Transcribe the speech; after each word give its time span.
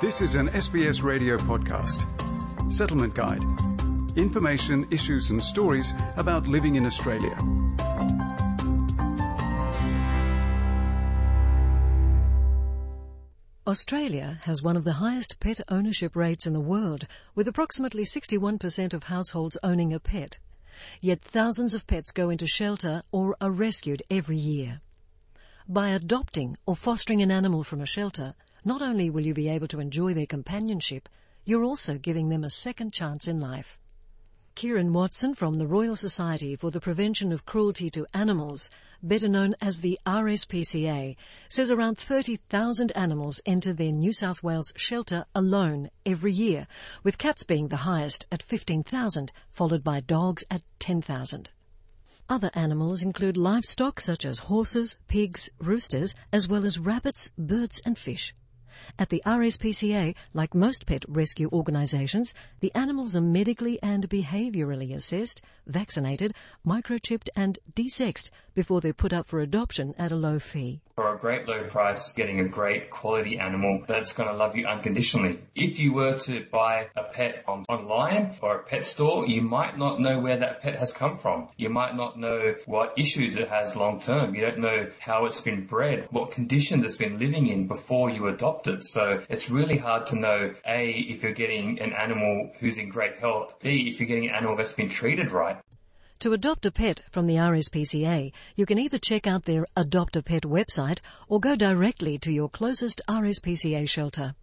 This 0.00 0.22
is 0.22 0.34
an 0.34 0.48
SBS 0.48 1.02
radio 1.02 1.36
podcast. 1.36 2.00
Settlement 2.72 3.14
Guide. 3.14 3.42
Information, 4.16 4.86
issues, 4.90 5.28
and 5.28 5.42
stories 5.42 5.92
about 6.16 6.46
living 6.46 6.76
in 6.76 6.86
Australia. 6.86 7.36
Australia 13.66 14.40
has 14.44 14.62
one 14.62 14.78
of 14.78 14.84
the 14.84 14.94
highest 14.94 15.38
pet 15.38 15.60
ownership 15.68 16.16
rates 16.16 16.46
in 16.46 16.54
the 16.54 16.60
world, 16.60 17.06
with 17.34 17.46
approximately 17.46 18.04
61% 18.04 18.94
of 18.94 19.02
households 19.02 19.58
owning 19.62 19.92
a 19.92 20.00
pet. 20.00 20.38
Yet 21.02 21.20
thousands 21.20 21.74
of 21.74 21.86
pets 21.86 22.10
go 22.10 22.30
into 22.30 22.46
shelter 22.46 23.02
or 23.12 23.36
are 23.38 23.50
rescued 23.50 24.02
every 24.10 24.38
year. 24.38 24.80
By 25.68 25.90
adopting 25.90 26.56
or 26.64 26.74
fostering 26.74 27.20
an 27.20 27.30
animal 27.30 27.62
from 27.62 27.82
a 27.82 27.86
shelter, 27.86 28.34
not 28.64 28.82
only 28.82 29.10
will 29.10 29.24
you 29.24 29.34
be 29.34 29.48
able 29.48 29.68
to 29.68 29.80
enjoy 29.80 30.14
their 30.14 30.26
companionship, 30.26 31.08
you're 31.44 31.64
also 31.64 31.96
giving 31.96 32.28
them 32.28 32.44
a 32.44 32.50
second 32.50 32.92
chance 32.92 33.26
in 33.26 33.40
life. 33.40 33.78
Kieran 34.54 34.92
Watson 34.92 35.34
from 35.34 35.54
the 35.54 35.66
Royal 35.66 35.96
Society 35.96 36.54
for 36.54 36.70
the 36.70 36.80
Prevention 36.80 37.32
of 37.32 37.46
Cruelty 37.46 37.88
to 37.90 38.06
Animals, 38.12 38.68
better 39.02 39.28
known 39.28 39.54
as 39.60 39.80
the 39.80 39.98
RSPCA, 40.04 41.16
says 41.48 41.70
around 41.70 41.96
30,000 41.96 42.92
animals 42.92 43.40
enter 43.46 43.72
their 43.72 43.92
New 43.92 44.12
South 44.12 44.42
Wales 44.42 44.74
shelter 44.76 45.24
alone 45.34 45.88
every 46.04 46.32
year, 46.32 46.66
with 47.02 47.16
cats 47.16 47.42
being 47.42 47.68
the 47.68 47.88
highest 47.88 48.26
at 48.30 48.42
15,000, 48.42 49.32
followed 49.50 49.82
by 49.82 50.00
dogs 50.00 50.44
at 50.50 50.62
10,000. 50.78 51.50
Other 52.28 52.50
animals 52.52 53.02
include 53.02 53.36
livestock 53.38 53.98
such 53.98 54.26
as 54.26 54.40
horses, 54.40 54.98
pigs, 55.08 55.48
roosters, 55.58 56.14
as 56.32 56.48
well 56.48 56.66
as 56.66 56.78
rabbits, 56.78 57.32
birds 57.38 57.80
and 57.86 57.96
fish. 57.96 58.34
At 58.98 59.10
the 59.10 59.22
RSPCA, 59.26 60.14
like 60.34 60.54
most 60.54 60.86
pet 60.86 61.04
rescue 61.08 61.48
organisations, 61.52 62.34
the 62.60 62.74
animals 62.74 63.16
are 63.16 63.20
medically 63.20 63.82
and 63.82 64.08
behaviourally 64.08 64.94
assessed, 64.94 65.42
vaccinated, 65.66 66.34
microchipped 66.66 67.28
and 67.36 67.58
desexed 67.74 68.30
before 68.54 68.80
they're 68.80 68.92
put 68.92 69.12
up 69.12 69.26
for 69.26 69.40
adoption 69.40 69.94
at 69.98 70.12
a 70.12 70.16
low 70.16 70.38
fee. 70.38 70.80
For 70.96 71.14
a 71.14 71.18
great 71.18 71.48
low 71.48 71.64
price, 71.64 72.12
getting 72.12 72.40
a 72.40 72.48
great 72.48 72.90
quality 72.90 73.38
animal 73.38 73.84
that's 73.88 74.12
going 74.12 74.28
to 74.28 74.34
love 74.34 74.54
you 74.54 74.66
unconditionally. 74.66 75.38
If 75.54 75.78
you 75.78 75.94
were 75.94 76.18
to 76.20 76.44
buy 76.52 76.88
a 76.94 77.04
pet 77.04 77.44
from 77.44 77.64
online 77.70 78.36
or 78.42 78.56
a 78.56 78.62
pet 78.62 78.84
store, 78.84 79.26
you 79.26 79.40
might 79.40 79.78
not 79.78 79.98
know 79.98 80.18
where 80.18 80.36
that 80.36 80.60
pet 80.60 80.76
has 80.76 80.92
come 80.92 81.16
from. 81.16 81.48
You 81.56 81.70
might 81.70 81.96
not 81.96 82.18
know 82.18 82.54
what 82.66 82.92
issues 82.98 83.36
it 83.36 83.48
has 83.48 83.76
long 83.76 83.98
term. 83.98 84.34
You 84.34 84.42
don't 84.42 84.58
know 84.58 84.88
how 84.98 85.24
it's 85.24 85.40
been 85.40 85.64
bred, 85.64 86.08
what 86.10 86.32
conditions 86.32 86.84
it's 86.84 86.98
been 86.98 87.18
living 87.18 87.46
in 87.46 87.66
before 87.66 88.10
you 88.10 88.26
adopt 88.26 88.66
it. 88.66 88.84
So 88.84 89.22
it's 89.30 89.48
really 89.48 89.78
hard 89.78 90.06
to 90.08 90.16
know, 90.16 90.54
A, 90.66 90.90
if 90.90 91.22
you're 91.22 91.32
getting 91.32 91.80
an 91.80 91.94
animal 91.94 92.50
who's 92.60 92.76
in 92.76 92.90
great 92.90 93.16
health, 93.16 93.58
B, 93.62 93.88
if 93.90 94.00
you're 94.00 94.08
getting 94.08 94.28
an 94.28 94.34
animal 94.34 94.56
that's 94.56 94.74
been 94.74 94.90
treated 94.90 95.30
right. 95.30 95.56
To 96.20 96.34
adopt 96.34 96.66
a 96.66 96.70
pet 96.70 97.00
from 97.10 97.26
the 97.26 97.36
RSPCA, 97.36 98.30
you 98.54 98.66
can 98.66 98.78
either 98.78 98.98
check 98.98 99.26
out 99.26 99.46
their 99.46 99.66
Adopt 99.74 100.16
a 100.16 100.22
Pet 100.22 100.42
website 100.42 100.98
or 101.28 101.40
go 101.40 101.56
directly 101.56 102.18
to 102.18 102.30
your 102.30 102.50
closest 102.50 103.00
RSPCA 103.08 103.88
shelter. 103.88 104.34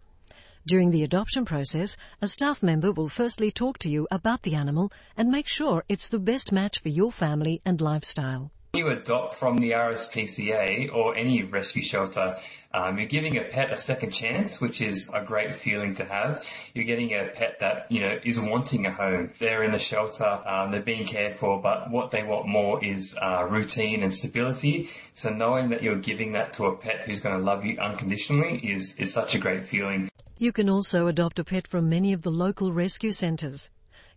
During 0.66 0.90
the 0.90 1.04
adoption 1.04 1.44
process, 1.44 1.96
a 2.20 2.26
staff 2.26 2.64
member 2.64 2.90
will 2.90 3.08
firstly 3.08 3.52
talk 3.52 3.78
to 3.78 3.88
you 3.88 4.08
about 4.10 4.42
the 4.42 4.56
animal 4.56 4.90
and 5.16 5.30
make 5.30 5.46
sure 5.46 5.84
it's 5.88 6.08
the 6.08 6.18
best 6.18 6.50
match 6.50 6.80
for 6.80 6.88
your 6.88 7.12
family 7.12 7.62
and 7.64 7.80
lifestyle. 7.80 8.50
You 8.78 8.90
adopt 8.90 9.34
from 9.34 9.58
the 9.58 9.72
RSPCA 9.72 10.94
or 10.94 11.18
any 11.18 11.42
rescue 11.42 11.82
shelter, 11.82 12.36
um, 12.72 12.96
you're 12.96 13.08
giving 13.08 13.36
a 13.36 13.42
pet 13.42 13.72
a 13.72 13.76
second 13.76 14.12
chance, 14.12 14.60
which 14.60 14.80
is 14.80 15.10
a 15.12 15.20
great 15.20 15.56
feeling 15.56 15.96
to 15.96 16.04
have. 16.04 16.44
You're 16.74 16.84
getting 16.84 17.12
a 17.12 17.24
pet 17.24 17.58
that, 17.58 17.90
you 17.90 18.00
know, 18.02 18.20
is 18.22 18.38
wanting 18.38 18.86
a 18.86 18.92
home. 18.92 19.32
They're 19.40 19.64
in 19.64 19.72
the 19.72 19.80
shelter, 19.80 20.40
um, 20.46 20.70
they're 20.70 20.80
being 20.80 21.06
cared 21.06 21.34
for, 21.34 21.60
but 21.60 21.90
what 21.90 22.12
they 22.12 22.22
want 22.22 22.46
more 22.46 22.84
is 22.84 23.16
uh, 23.20 23.48
routine 23.50 24.04
and 24.04 24.14
stability. 24.14 24.90
So 25.14 25.30
knowing 25.30 25.70
that 25.70 25.82
you're 25.82 25.98
giving 25.98 26.30
that 26.34 26.52
to 26.52 26.66
a 26.66 26.76
pet 26.76 27.00
who's 27.00 27.18
going 27.18 27.36
to 27.36 27.44
love 27.44 27.64
you 27.64 27.80
unconditionally 27.80 28.58
is, 28.58 28.94
is 28.94 29.12
such 29.12 29.34
a 29.34 29.40
great 29.40 29.64
feeling. 29.64 30.08
You 30.38 30.52
can 30.52 30.70
also 30.70 31.08
adopt 31.08 31.40
a 31.40 31.44
pet 31.44 31.66
from 31.66 31.88
many 31.88 32.12
of 32.12 32.22
the 32.22 32.30
local 32.30 32.72
rescue 32.72 33.10
centres. 33.10 33.70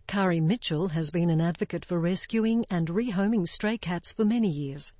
Kari 0.06 0.40
Mitchell 0.40 0.88
has 0.88 1.10
been 1.10 1.30
an 1.30 1.40
advocate 1.40 1.84
for 1.84 1.98
rescuing 1.98 2.64
and 2.68 2.88
rehoming 2.88 3.48
stray 3.48 3.78
cats 3.78 4.12
for 4.12 4.24
many 4.24 4.48
years. 4.48 4.92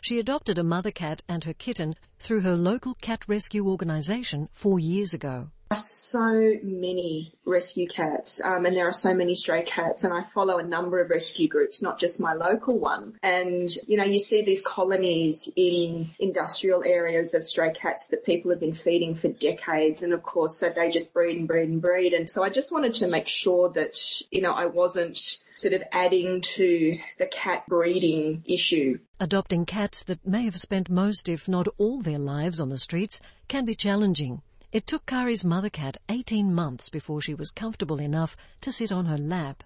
She 0.00 0.18
adopted 0.18 0.58
a 0.58 0.64
mother 0.64 0.90
cat 0.90 1.22
and 1.28 1.44
her 1.44 1.54
kitten 1.54 1.94
through 2.18 2.40
her 2.42 2.56
local 2.56 2.94
cat 2.94 3.26
rescue 3.26 3.68
organisation 3.68 4.48
four 4.52 4.78
years 4.78 5.14
ago 5.14 5.50
are 5.70 5.76
so 5.76 6.58
many 6.64 7.32
rescue 7.44 7.86
cats 7.86 8.40
um, 8.44 8.66
and 8.66 8.76
there 8.76 8.88
are 8.88 8.92
so 8.92 9.14
many 9.14 9.36
stray 9.36 9.62
cats 9.62 10.02
and 10.02 10.12
I 10.12 10.24
follow 10.24 10.58
a 10.58 10.64
number 10.64 11.00
of 11.00 11.10
rescue 11.10 11.46
groups, 11.46 11.80
not 11.80 11.96
just 11.96 12.18
my 12.18 12.32
local 12.32 12.76
one. 12.80 13.16
And, 13.22 13.70
you 13.86 13.96
know, 13.96 14.04
you 14.04 14.18
see 14.18 14.42
these 14.42 14.62
colonies 14.62 15.48
in 15.54 16.08
industrial 16.18 16.82
areas 16.82 17.34
of 17.34 17.44
stray 17.44 17.72
cats 17.72 18.08
that 18.08 18.24
people 18.24 18.50
have 18.50 18.58
been 18.58 18.74
feeding 18.74 19.14
for 19.14 19.28
decades. 19.28 20.02
And 20.02 20.12
of 20.12 20.24
course, 20.24 20.58
so 20.58 20.70
they 20.70 20.90
just 20.90 21.14
breed 21.14 21.36
and 21.36 21.46
breed 21.46 21.68
and 21.68 21.80
breed. 21.80 22.14
And 22.14 22.28
so 22.28 22.42
I 22.42 22.48
just 22.48 22.72
wanted 22.72 22.94
to 22.94 23.06
make 23.06 23.28
sure 23.28 23.70
that, 23.70 23.96
you 24.32 24.42
know, 24.42 24.52
I 24.52 24.66
wasn't 24.66 25.38
sort 25.56 25.74
of 25.74 25.84
adding 25.92 26.40
to 26.40 26.98
the 27.18 27.26
cat 27.26 27.64
breeding 27.68 28.42
issue. 28.44 28.98
Adopting 29.20 29.66
cats 29.66 30.02
that 30.04 30.26
may 30.26 30.46
have 30.46 30.58
spent 30.58 30.90
most, 30.90 31.28
if 31.28 31.46
not 31.46 31.68
all, 31.78 32.00
their 32.00 32.18
lives 32.18 32.60
on 32.60 32.70
the 32.70 32.78
streets 32.78 33.20
can 33.46 33.64
be 33.64 33.76
challenging. 33.76 34.42
It 34.72 34.86
took 34.86 35.04
Kari's 35.04 35.44
mother 35.44 35.68
cat 35.68 35.96
18 36.08 36.54
months 36.54 36.90
before 36.90 37.20
she 37.20 37.34
was 37.34 37.50
comfortable 37.50 38.00
enough 38.00 38.36
to 38.60 38.70
sit 38.70 38.92
on 38.92 39.06
her 39.06 39.18
lap. 39.18 39.64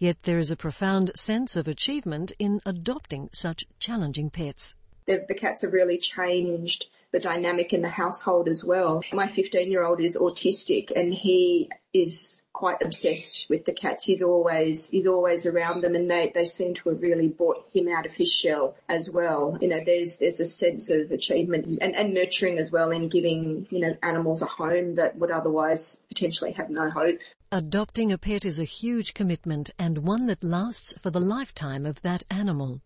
Yet 0.00 0.24
there 0.24 0.38
is 0.38 0.50
a 0.50 0.56
profound 0.56 1.12
sense 1.14 1.54
of 1.54 1.68
achievement 1.68 2.32
in 2.36 2.60
adopting 2.66 3.30
such 3.32 3.64
challenging 3.78 4.28
pets. 4.28 4.74
The, 5.06 5.24
the 5.28 5.34
cats 5.34 5.62
have 5.62 5.72
really 5.72 5.98
changed 5.98 6.86
the 7.12 7.20
dynamic 7.20 7.72
in 7.72 7.82
the 7.82 7.90
household 7.90 8.48
as 8.48 8.64
well. 8.64 9.04
My 9.12 9.28
15 9.28 9.70
year 9.70 9.84
old 9.84 10.00
is 10.00 10.16
autistic 10.16 10.90
and 10.96 11.14
he 11.14 11.70
is 11.92 12.42
quite 12.60 12.82
obsessed 12.82 13.48
with 13.48 13.64
the 13.64 13.72
cats. 13.72 14.04
He's 14.04 14.20
always 14.20 14.90
he's 14.90 15.06
always 15.06 15.46
around 15.46 15.82
them, 15.82 15.94
and 15.94 16.10
they, 16.10 16.30
they 16.34 16.44
seem 16.44 16.74
to 16.74 16.90
have 16.90 17.00
really 17.00 17.28
brought 17.28 17.64
him 17.72 17.88
out 17.88 18.04
of 18.04 18.12
his 18.12 18.30
shell 18.30 18.76
as 18.86 19.08
well. 19.08 19.56
You 19.62 19.68
know, 19.68 19.80
there's 19.82 20.18
there's 20.18 20.40
a 20.40 20.46
sense 20.46 20.90
of 20.90 21.10
achievement 21.10 21.78
and, 21.80 21.94
and 21.94 22.12
nurturing 22.12 22.58
as 22.58 22.70
well 22.70 22.90
in 22.90 23.08
giving 23.08 23.66
you 23.70 23.80
know 23.80 23.96
animals 24.02 24.42
a 24.42 24.46
home 24.46 24.96
that 24.96 25.16
would 25.16 25.30
otherwise 25.30 26.02
potentially 26.08 26.52
have 26.52 26.68
no 26.68 26.90
hope. 26.90 27.18
Adopting 27.50 28.12
a 28.12 28.18
pet 28.18 28.44
is 28.44 28.60
a 28.60 28.64
huge 28.64 29.14
commitment 29.14 29.70
and 29.78 30.04
one 30.04 30.26
that 30.26 30.44
lasts 30.44 30.92
for 31.00 31.08
the 31.08 31.26
lifetime 31.36 31.86
of 31.86 32.02
that 32.02 32.24
animal. 32.30 32.82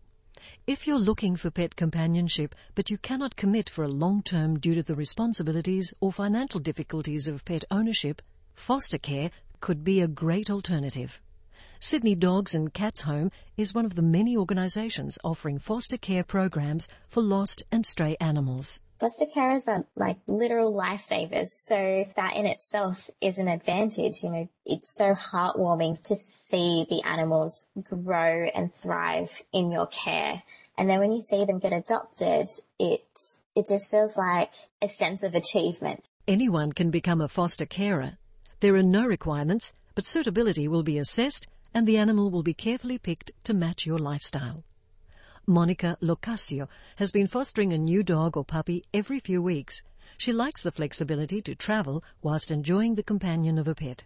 If 0.65 0.87
you're 0.87 1.07
looking 1.09 1.35
for 1.35 1.51
pet 1.51 1.75
companionship, 1.75 2.55
but 2.75 2.89
you 2.89 2.97
cannot 2.97 3.35
commit 3.35 3.69
for 3.69 3.83
a 3.83 3.97
long 4.03 4.23
term 4.23 4.57
due 4.57 4.73
to 4.75 4.83
the 4.83 4.95
responsibilities 4.95 5.93
or 5.99 6.13
financial 6.13 6.61
difficulties 6.61 7.27
of 7.27 7.43
pet 7.43 7.65
ownership, 7.69 8.21
foster 8.55 8.97
care 8.97 9.31
could 9.65 9.83
be 9.83 9.99
a 9.99 10.07
great 10.07 10.51
alternative. 10.51 11.19
Sydney 11.79 12.13
Dogs 12.13 12.53
and 12.53 12.71
Cats 12.71 13.01
Home 13.01 13.31
is 13.57 13.73
one 13.73 13.83
of 13.83 13.95
the 13.95 14.03
many 14.03 14.37
organisations 14.37 15.17
offering 15.23 15.57
foster 15.57 15.97
care 15.97 16.23
programs 16.23 16.87
for 17.09 17.23
lost 17.23 17.63
and 17.71 17.83
stray 17.83 18.15
animals. 18.21 18.79
Foster 18.99 19.25
carers 19.25 19.67
are 19.67 19.83
like 19.95 20.17
literal 20.27 20.71
lifesavers, 20.71 21.47
so 21.47 22.05
that 22.15 22.35
in 22.35 22.45
itself 22.45 23.09
is 23.21 23.39
an 23.39 23.47
advantage. 23.47 24.21
You 24.21 24.29
know, 24.29 24.49
it's 24.67 24.95
so 24.95 25.15
heartwarming 25.15 25.99
to 26.03 26.15
see 26.15 26.85
the 26.87 27.01
animals 27.01 27.65
grow 27.83 28.47
and 28.53 28.71
thrive 28.71 29.41
in 29.51 29.71
your 29.71 29.87
care. 29.87 30.43
And 30.77 30.87
then 30.87 30.99
when 30.99 31.11
you 31.11 31.21
see 31.21 31.43
them 31.43 31.57
get 31.57 31.73
adopted, 31.73 32.49
it's, 32.77 33.39
it 33.55 33.65
just 33.67 33.89
feels 33.89 34.15
like 34.15 34.51
a 34.79 34.87
sense 34.87 35.23
of 35.23 35.33
achievement. 35.33 36.05
Anyone 36.27 36.71
can 36.71 36.91
become 36.91 37.19
a 37.19 37.27
foster 37.27 37.65
carer. 37.65 38.19
There 38.61 38.75
are 38.75 38.83
no 38.83 39.05
requirements, 39.05 39.73
but 39.95 40.05
suitability 40.05 40.67
will 40.67 40.83
be 40.83 40.97
assessed 40.97 41.47
and 41.73 41.85
the 41.85 41.97
animal 41.97 42.31
will 42.31 42.43
be 42.43 42.53
carefully 42.53 42.97
picked 42.97 43.31
to 43.43 43.53
match 43.53 43.85
your 43.85 43.99
lifestyle. 43.99 44.63
Monica 45.45 45.97
Locasio 46.01 46.67
has 46.95 47.11
been 47.11 47.27
fostering 47.27 47.73
a 47.73 47.77
new 47.77 48.01
dog 48.01 48.37
or 48.37 48.45
puppy 48.45 48.83
every 48.93 49.19
few 49.19 49.41
weeks. 49.41 49.83
She 50.17 50.31
likes 50.31 50.61
the 50.61 50.71
flexibility 50.71 51.41
to 51.41 51.53
travel 51.53 52.03
whilst 52.21 52.49
enjoying 52.49 52.95
the 52.95 53.03
companion 53.03 53.59
of 53.59 53.67
a 53.67 53.75
pet. 53.75 54.05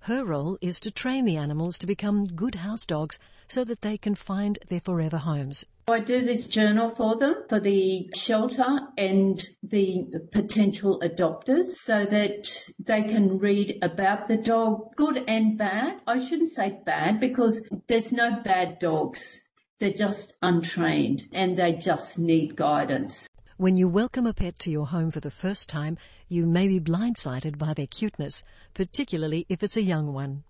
Her 0.00 0.24
role 0.24 0.58
is 0.60 0.80
to 0.80 0.90
train 0.90 1.24
the 1.24 1.36
animals 1.36 1.78
to 1.78 1.86
become 1.86 2.26
good 2.26 2.56
house 2.56 2.86
dogs 2.86 3.18
so 3.46 3.64
that 3.64 3.82
they 3.82 3.98
can 3.98 4.14
find 4.14 4.58
their 4.68 4.80
forever 4.80 5.18
homes. 5.18 5.66
I 5.88 6.00
do 6.00 6.20
this 6.24 6.46
journal 6.46 6.90
for 6.90 7.16
them, 7.16 7.44
for 7.48 7.60
the 7.60 8.10
shelter 8.14 8.80
and 8.96 9.42
the 9.62 10.06
potential 10.32 11.00
adopters 11.00 11.66
so 11.76 12.04
that 12.04 12.64
they 12.78 13.02
can 13.02 13.38
read 13.38 13.78
about 13.82 14.28
the 14.28 14.36
dog, 14.36 14.94
good 14.96 15.24
and 15.26 15.56
bad. 15.56 16.00
I 16.06 16.24
shouldn't 16.24 16.52
say 16.52 16.78
bad 16.84 17.20
because 17.20 17.66
there's 17.86 18.12
no 18.12 18.40
bad 18.42 18.78
dogs. 18.78 19.42
They're 19.80 19.92
just 19.92 20.34
untrained 20.42 21.28
and 21.32 21.56
they 21.56 21.74
just 21.74 22.18
need 22.18 22.56
guidance. 22.56 23.27
When 23.58 23.76
you 23.76 23.88
welcome 23.88 24.24
a 24.24 24.32
pet 24.32 24.56
to 24.60 24.70
your 24.70 24.86
home 24.86 25.10
for 25.10 25.18
the 25.18 25.32
first 25.32 25.68
time, 25.68 25.98
you 26.28 26.46
may 26.46 26.68
be 26.68 26.78
blindsided 26.78 27.58
by 27.58 27.74
their 27.74 27.88
cuteness, 27.88 28.44
particularly 28.72 29.46
if 29.48 29.64
it's 29.64 29.76
a 29.76 29.82
young 29.82 30.12
one. 30.12 30.44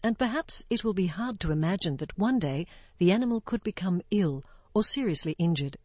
And 0.00 0.16
perhaps 0.16 0.64
it 0.70 0.84
will 0.84 0.94
be 0.94 1.08
hard 1.08 1.40
to 1.40 1.50
imagine 1.50 1.96
that 1.96 2.16
one 2.16 2.38
day 2.38 2.68
the 2.98 3.10
animal 3.10 3.40
could 3.40 3.64
become 3.64 4.00
ill 4.12 4.44
or 4.74 4.84
seriously 4.84 5.34
injured. 5.40 5.76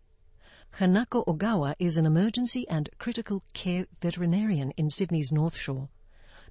Hanako 0.77 1.25
Ogawa 1.25 1.73
is 1.79 1.97
an 1.97 2.05
emergency 2.05 2.67
and 2.69 2.91
critical 2.99 3.41
care 3.55 3.87
veterinarian 3.99 4.69
in 4.77 4.91
Sydney's 4.91 5.31
North 5.31 5.57
Shore. 5.57 5.89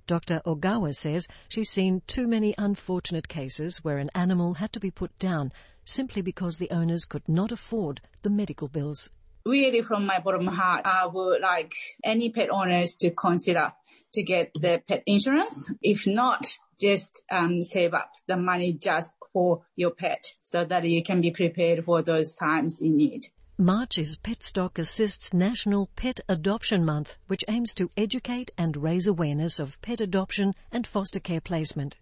Dr. 0.08 0.42
Ogawa 0.44 0.92
says 0.92 1.28
she's 1.48 1.70
seen 1.70 2.02
too 2.08 2.26
many 2.26 2.52
unfortunate 2.58 3.28
cases 3.28 3.84
where 3.84 3.98
an 3.98 4.10
animal 4.12 4.54
had 4.54 4.72
to 4.72 4.80
be 4.80 4.90
put 4.90 5.16
down 5.20 5.52
simply 5.84 6.20
because 6.20 6.56
the 6.56 6.72
owners 6.72 7.04
could 7.04 7.28
not 7.28 7.52
afford 7.52 8.00
the 8.22 8.30
medical 8.30 8.66
bills 8.66 9.08
really 9.46 9.82
from 9.82 10.06
my 10.06 10.18
bottom 10.18 10.46
heart, 10.46 10.82
I 10.84 11.06
would 11.06 11.40
like 11.40 11.72
any 12.04 12.30
pet 12.30 12.50
owners 12.50 12.96
to 12.96 13.10
consider 13.12 13.72
to 14.12 14.22
get 14.22 14.52
the 14.54 14.82
pet 14.86 15.02
insurance. 15.06 15.70
If 15.80 16.06
not, 16.06 16.46
just 16.78 17.22
um, 17.30 17.62
save 17.62 17.94
up 17.94 18.10
the 18.26 18.36
money 18.36 18.72
just 18.72 19.16
for 19.32 19.62
your 19.76 19.92
pet 19.92 20.34
so 20.42 20.64
that 20.64 20.84
you 20.84 21.02
can 21.02 21.20
be 21.20 21.30
prepared 21.30 21.84
for 21.84 22.02
those 22.02 22.34
times 22.36 22.80
in 22.82 22.96
need. 22.96 23.22
March 23.58 23.96
is 23.96 24.18
Petstock 24.18 24.78
Assist's 24.78 25.32
National 25.32 25.88
Pet 25.96 26.20
Adoption 26.28 26.84
Month, 26.84 27.16
which 27.26 27.44
aims 27.48 27.72
to 27.74 27.90
educate 27.96 28.50
and 28.58 28.76
raise 28.76 29.06
awareness 29.06 29.58
of 29.58 29.80
pet 29.80 30.00
adoption 30.00 30.54
and 30.70 30.86
foster 30.86 31.20
care 31.20 31.40
placement. 31.40 31.96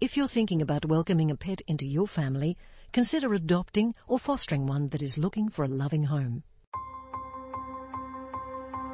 If 0.00 0.16
you're 0.16 0.28
thinking 0.28 0.60
about 0.60 0.84
welcoming 0.84 1.30
a 1.30 1.36
pet 1.36 1.62
into 1.66 1.86
your 1.86 2.06
family, 2.06 2.58
consider 2.92 3.32
adopting 3.32 3.94
or 4.06 4.18
fostering 4.18 4.66
one 4.66 4.88
that 4.88 5.00
is 5.00 5.16
looking 5.16 5.48
for 5.48 5.64
a 5.64 5.68
loving 5.68 6.04
home. 6.04 6.42